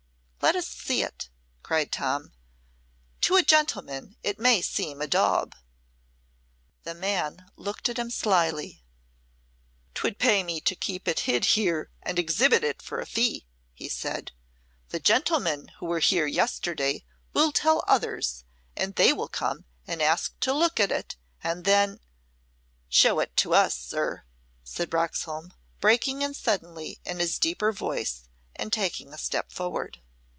"Let 0.43 0.55
us 0.55 0.65
see 0.67 1.03
it," 1.03 1.29
cried 1.61 1.91
Tom. 1.91 2.31
"To 3.21 3.35
a 3.35 3.43
gentleman 3.43 4.17
it 4.23 4.39
may 4.39 4.59
seem 4.63 4.99
a 4.99 5.05
daub." 5.05 5.55
The 6.81 6.95
man 6.95 7.45
looked 7.55 7.87
at 7.89 7.99
him 7.99 8.09
slyly. 8.09 8.83
"'Twould 9.93 10.17
pay 10.17 10.41
me 10.41 10.59
to 10.59 10.75
keep 10.75 11.07
it 11.07 11.21
hid 11.21 11.45
here 11.55 11.91
and 12.01 12.17
exhibit 12.17 12.63
it 12.63 12.81
for 12.81 12.99
a 12.99 13.05
fee," 13.05 13.45
he 13.71 13.87
said. 13.87 14.31
"The 14.89 14.99
gentlemen 14.99 15.67
who 15.77 15.85
were 15.85 15.99
here 15.99 16.25
yesterday 16.25 17.05
will 17.33 17.51
tell 17.51 17.83
others, 17.87 18.43
and 18.75 18.95
they 18.95 19.13
will 19.13 19.29
come 19.29 19.65
and 19.85 20.01
ask 20.01 20.37
to 20.39 20.53
look 20.53 20.79
at 20.79 20.91
it, 20.91 21.17
and 21.43 21.65
then" 21.65 21.99
"Show 22.89 23.19
it 23.19 23.37
to 23.37 23.53
us, 23.53 23.77
sir," 23.77 24.23
said 24.63 24.91
Roxholm, 24.91 25.53
breaking 25.79 26.23
in 26.23 26.33
suddenly 26.33 26.99
in 27.05 27.19
his 27.19 27.37
deeper 27.37 27.71
voice 27.71 28.27
and 28.55 28.73
taking 28.73 29.13
a 29.13 29.19
step 29.19 29.51
forward. 29.51 30.01